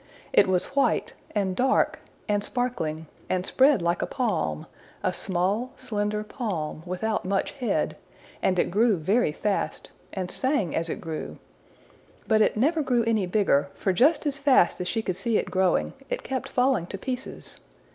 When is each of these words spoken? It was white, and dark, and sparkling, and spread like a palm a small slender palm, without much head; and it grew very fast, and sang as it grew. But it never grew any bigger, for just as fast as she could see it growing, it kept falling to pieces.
It 0.33 0.47
was 0.47 0.73
white, 0.75 1.13
and 1.35 1.55
dark, 1.55 1.99
and 2.27 2.43
sparkling, 2.43 3.05
and 3.29 3.45
spread 3.45 3.83
like 3.83 4.01
a 4.01 4.07
palm 4.07 4.65
a 5.03 5.13
small 5.13 5.73
slender 5.77 6.23
palm, 6.23 6.81
without 6.87 7.23
much 7.23 7.51
head; 7.51 7.95
and 8.41 8.57
it 8.57 8.71
grew 8.71 8.97
very 8.97 9.31
fast, 9.31 9.91
and 10.11 10.31
sang 10.31 10.75
as 10.75 10.89
it 10.89 11.01
grew. 11.01 11.37
But 12.27 12.41
it 12.41 12.57
never 12.57 12.81
grew 12.81 13.03
any 13.03 13.27
bigger, 13.27 13.69
for 13.75 13.93
just 13.93 14.25
as 14.25 14.39
fast 14.39 14.81
as 14.81 14.87
she 14.87 15.03
could 15.03 15.17
see 15.17 15.37
it 15.37 15.51
growing, 15.51 15.93
it 16.09 16.23
kept 16.23 16.49
falling 16.49 16.87
to 16.87 16.97
pieces. 16.97 17.59